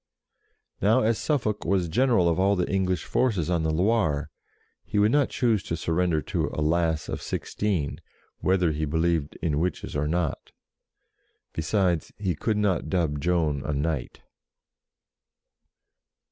Now, 0.81 1.01
as 1.03 1.19
Suffolk 1.19 1.63
was 1.63 1.87
general 1.87 2.27
of 2.27 2.39
all 2.39 2.55
the 2.55 2.67
English 2.67 3.03
forces 3.05 3.51
on 3.51 3.61
the 3.61 3.69
Loire, 3.69 4.31
he 4.83 4.97
would 4.97 5.11
not 5.11 5.29
choose 5.29 5.61
to 5.65 5.77
sur 5.77 5.93
render 5.93 6.23
to 6.23 6.47
a 6.55 6.59
lass 6.63 7.07
of 7.07 7.21
sixteen, 7.21 8.01
whether 8.39 8.71
he 8.71 8.85
believed 8.85 9.37
in 9.43 9.59
witches 9.59 9.95
or 9.95 10.07
not 10.07 10.53
Besides, 11.53 12.11
he 12.17 12.33
could 12.33 12.57
not 12.57 12.89
dub 12.89 13.21
Joan 13.21 13.61
a 13.63 13.73
knight. 13.73 14.21